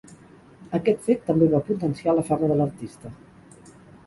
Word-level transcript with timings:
Aquest 0.77 1.03
fet, 1.09 1.21
també 1.27 1.49
va 1.51 1.61
potenciar 1.67 2.17
la 2.21 2.25
fama 2.31 2.51
de 2.53 2.59
l’artista. 2.63 3.15